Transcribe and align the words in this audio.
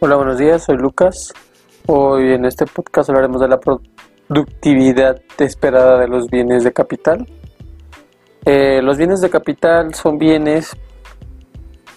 Hola, 0.00 0.14
buenos 0.14 0.38
días, 0.38 0.62
soy 0.62 0.76
Lucas. 0.76 1.34
Hoy 1.86 2.30
en 2.32 2.44
este 2.44 2.66
podcast 2.66 3.10
hablaremos 3.10 3.40
de 3.40 3.48
la 3.48 3.58
productividad 3.58 5.20
esperada 5.38 5.98
de 5.98 6.06
los 6.06 6.28
bienes 6.28 6.62
de 6.62 6.72
capital. 6.72 7.26
Eh, 8.44 8.80
los 8.80 8.96
bienes 8.96 9.20
de 9.20 9.28
capital 9.28 9.92
son 9.94 10.16
bienes 10.16 10.76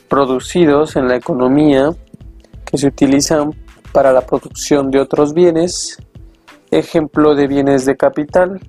producidos 0.07 0.95
en 0.95 1.09
la 1.09 1.15
economía 1.15 1.91
que 2.65 2.79
se 2.79 2.87
utilizan 2.87 3.53
para 3.93 4.11
la 4.11 4.21
producción 4.21 4.89
de 4.89 4.99
otros 4.99 5.35
bienes. 5.35 5.99
Ejemplo 6.71 7.35
de 7.35 7.45
bienes 7.45 7.85
de 7.85 7.97
capital, 7.97 8.59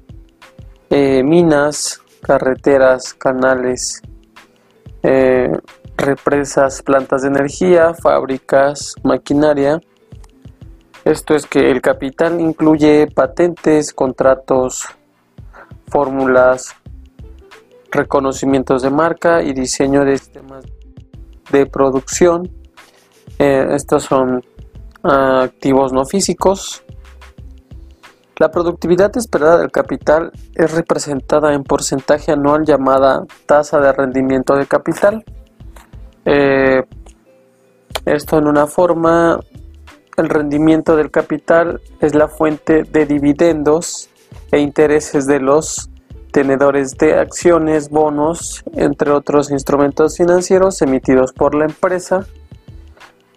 eh, 0.91 1.23
minas, 1.23 2.03
carreteras, 2.21 3.15
canales, 3.15 4.03
eh, 5.03 5.49
represas, 6.03 6.83
plantas 6.83 7.23
de 7.23 7.29
energía, 7.29 7.95
fábricas, 7.95 8.95
maquinaria. 9.03 9.81
Esto 11.05 11.35
es 11.35 11.47
que 11.47 11.71
el 11.71 11.81
capital 11.81 12.41
incluye 12.41 13.07
patentes, 13.07 13.93
contratos, 13.93 14.85
fórmulas, 15.89 16.77
reconocimientos 17.91 18.83
de 18.83 18.91
marca 18.91 19.43
y 19.43 19.53
diseño 19.53 20.05
de 20.05 20.19
sistemas 20.19 20.65
de 21.51 21.67
producción. 21.67 22.51
Eh, 23.39 23.67
estos 23.71 24.05
son 24.05 24.43
ah, 25.03 25.43
activos 25.45 25.93
no 25.93 26.05
físicos. 26.05 26.83
La 28.39 28.51
productividad 28.51 29.17
esperada 29.17 29.59
del 29.59 29.71
capital 29.71 30.33
es 30.55 30.73
representada 30.73 31.53
en 31.53 31.63
porcentaje 31.63 32.33
anual 32.33 32.65
llamada 32.65 33.25
tasa 33.47 33.79
de 33.79 33.93
rendimiento 33.93 34.57
de 34.57 34.67
capital. 34.67 35.25
Eh, 36.25 36.83
esto 38.05 38.39
en 38.39 38.47
una 38.47 38.67
forma, 38.67 39.41
el 40.17 40.29
rendimiento 40.29 40.97
del 40.97 41.11
capital 41.11 41.81
es 42.01 42.15
la 42.15 42.29
fuente 42.29 42.85
de 42.85 43.07
dividendos 43.07 44.09
e 44.51 44.59
intereses 44.59 45.27
de 45.27 45.41
los 45.41 45.91
tenedores 46.33 46.97
de 46.97 47.19
acciones, 47.19 47.91
bonos, 47.91 48.65
entre 48.73 49.11
otros 49.11 49.51
instrumentos 49.51 50.17
financieros 50.17 50.81
emitidos 50.83 51.33
por 51.33 51.55
la 51.55 51.67
empresa. 51.67 52.27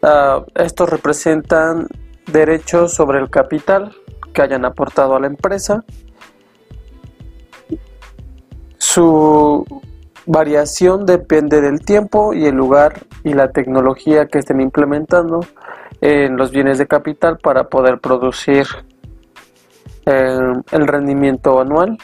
Ah, 0.02 0.44
estos 0.56 0.90
representan 0.90 1.88
derechos 2.32 2.94
sobre 2.94 3.20
el 3.20 3.30
capital 3.30 3.96
que 4.34 4.42
hayan 4.42 4.66
aportado 4.66 5.16
a 5.16 5.20
la 5.20 5.28
empresa. 5.28 5.84
Su 8.78 9.04
variación 10.26 11.06
depende 11.06 11.62
del 11.62 11.80
tiempo 11.80 12.34
y 12.34 12.46
el 12.46 12.56
lugar 12.56 13.06
y 13.24 13.34
la 13.34 13.52
tecnología 13.52 14.28
que 14.28 14.40
estén 14.40 14.62
implementando 14.62 15.42
en 16.02 16.38
los 16.38 16.52
bienes 16.52 16.78
de 16.78 16.88
capital 16.88 17.38
para 17.38 17.70
poder 17.70 18.00
producir 18.00 18.66
eh, 20.06 20.54
el 20.72 20.88
rendimiento 20.88 21.60
anual. 21.60 21.98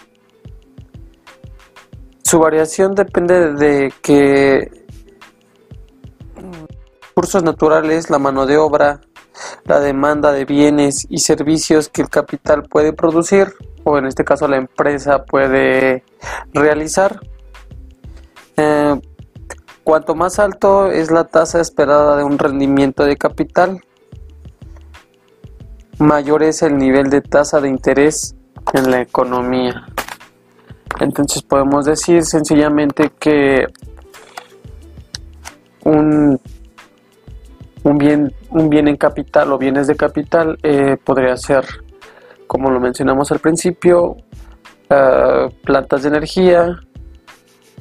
Su 2.23 2.39
variación 2.39 2.95
depende 2.95 3.53
de 3.53 3.93
que 4.01 4.69
recursos 7.01 7.43
naturales, 7.43 8.09
la 8.09 8.19
mano 8.19 8.45
de 8.45 8.57
obra, 8.57 9.01
la 9.65 9.79
demanda 9.79 10.31
de 10.31 10.45
bienes 10.45 11.05
y 11.09 11.17
servicios 11.17 11.89
que 11.89 12.01
el 12.01 12.09
capital 12.09 12.63
puede 12.63 12.93
producir 12.93 13.53
o 13.83 13.97
en 13.97 14.05
este 14.05 14.23
caso 14.23 14.47
la 14.47 14.57
empresa 14.57 15.25
puede 15.25 16.03
realizar 16.53 17.19
eh, 18.61 19.01
cuanto 19.83 20.15
más 20.15 20.39
alto 20.39 20.91
es 20.91 21.11
la 21.11 21.25
tasa 21.25 21.59
esperada 21.59 22.17
de 22.17 22.23
un 22.23 22.37
rendimiento 22.37 23.03
de 23.03 23.17
capital, 23.17 23.81
mayor 25.97 26.43
es 26.43 26.61
el 26.61 26.77
nivel 26.77 27.09
de 27.09 27.21
tasa 27.21 27.59
de 27.59 27.69
interés 27.69 28.35
en 28.73 28.91
la 28.91 29.01
economía. 29.01 29.85
Entonces 30.99 31.41
podemos 31.41 31.85
decir 31.85 32.23
sencillamente 32.23 33.11
que 33.19 33.65
un, 35.83 36.39
un, 37.83 37.97
bien, 37.97 38.33
un 38.51 38.69
bien 38.69 38.87
en 38.87 38.97
capital 38.97 39.51
o 39.51 39.57
bienes 39.57 39.87
de 39.87 39.95
capital 39.95 40.59
eh, 40.61 40.97
podría 41.03 41.35
ser, 41.37 41.65
como 42.45 42.69
lo 42.69 42.79
mencionamos 42.79 43.31
al 43.31 43.39
principio, 43.39 44.17
eh, 44.89 45.49
plantas 45.63 46.03
de 46.03 46.09
energía, 46.09 46.79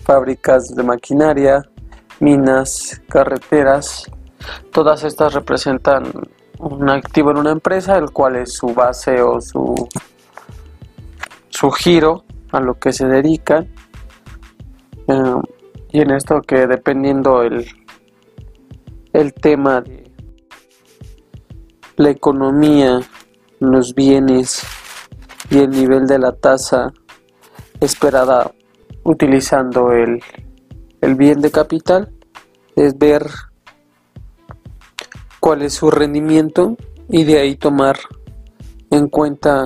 fábricas 0.05 0.75
de 0.75 0.83
maquinaria, 0.83 1.63
minas, 2.21 3.01
carreteras. 3.09 4.11
Todas 4.73 5.05
estas 5.05 5.35
representan 5.35 6.13
un 6.59 6.91
activo 6.91 7.31
en 7.31 7.39
una 7.39 7.51
empresa, 7.51 7.97
el 7.97 8.11
cual 8.11 8.37
es 8.37 8.55
su 8.55 8.75
base 8.75 9.23
o 9.23 9.41
su, 9.41 9.89
su 11.49 11.71
giro 11.71 12.25
a 12.53 12.61
lo 12.61 12.75
que 12.75 12.93
se 12.93 13.07
dedica. 13.07 13.65
Eh, 15.09 15.35
y 15.93 16.01
en 16.01 16.11
esto 16.13 16.41
que 16.43 16.67
dependiendo 16.67 17.43
el, 17.43 17.67
el 19.13 19.35
tema 19.35 19.81
de 19.81 20.11
la 21.97 22.11
economía, 22.11 23.01
los 23.59 23.95
bienes 23.95 24.63
y 25.51 25.59
el 25.59 25.71
nivel 25.71 26.07
de 26.07 26.19
la 26.19 26.33
tasa 26.33 26.93
esperada 27.81 28.53
utilizando 29.05 29.93
el, 29.93 30.23
el 31.01 31.15
bien 31.15 31.41
de 31.41 31.51
capital 31.51 32.13
es 32.77 32.97
ver 32.99 33.27
cuál 35.41 35.63
es 35.63 35.75
su 35.75 35.91
rendimiento 35.91 36.77
y 37.09 37.25
de 37.25 37.39
ahí 37.39 37.57
tomar 37.57 37.97
en 38.91 39.09
cuenta 39.09 39.65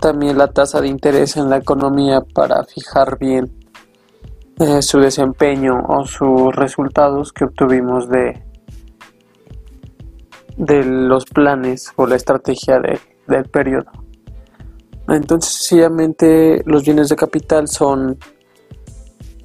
también 0.00 0.38
la 0.38 0.48
tasa 0.48 0.80
de 0.80 0.88
interés 0.88 1.36
en 1.36 1.48
la 1.50 1.56
economía 1.56 2.20
para 2.20 2.64
fijar 2.64 3.18
bien 3.18 3.50
eh, 4.58 4.82
su 4.82 4.98
desempeño 5.00 5.82
o 5.88 6.06
sus 6.06 6.54
resultados 6.54 7.32
que 7.32 7.44
obtuvimos 7.44 8.08
de, 8.08 8.42
de 10.56 10.84
los 10.84 11.24
planes 11.26 11.92
o 11.96 12.06
la 12.06 12.16
estrategia 12.16 12.80
del 13.26 13.44
periodo. 13.50 13.90
Entonces, 15.08 15.52
sencillamente 15.52 16.62
los 16.66 16.84
bienes 16.84 17.08
de 17.08 17.16
capital 17.16 17.68
son 17.68 18.18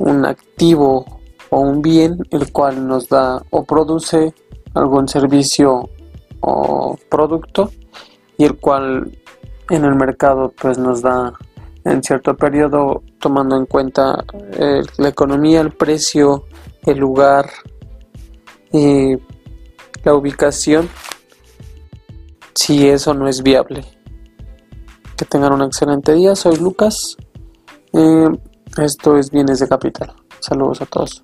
un 0.01 0.25
activo 0.25 1.05
o 1.49 1.59
un 1.59 1.81
bien 1.81 2.17
el 2.31 2.51
cual 2.51 2.87
nos 2.87 3.07
da 3.07 3.43
o 3.51 3.63
produce 3.63 4.33
algún 4.73 5.07
servicio 5.07 5.89
o 6.39 6.97
producto 7.09 7.71
y 8.37 8.45
el 8.45 8.57
cual 8.57 9.17
en 9.69 9.85
el 9.85 9.95
mercado 9.95 10.53
pues 10.59 10.77
nos 10.77 11.01
da 11.01 11.33
en 11.83 12.01
cierto 12.03 12.35
periodo 12.35 13.03
tomando 13.19 13.55
en 13.57 13.65
cuenta 13.65 14.23
eh, 14.53 14.81
la 14.97 15.09
economía, 15.09 15.61
el 15.61 15.71
precio, 15.71 16.45
el 16.85 16.97
lugar 16.97 17.49
y 18.71 19.15
la 20.03 20.13
ubicación 20.13 20.89
si 22.55 22.87
eso 22.87 23.13
no 23.13 23.27
es 23.27 23.43
viable. 23.43 23.83
Que 25.17 25.25
tengan 25.25 25.53
un 25.53 25.61
excelente 25.61 26.13
día, 26.13 26.35
soy 26.35 26.57
Lucas. 26.57 27.17
Eh, 27.93 28.29
esto 28.77 29.17
es 29.17 29.31
Bienes 29.31 29.59
de 29.59 29.67
Capital. 29.67 30.13
Saludos 30.39 30.81
a 30.81 30.85
todos. 30.85 31.23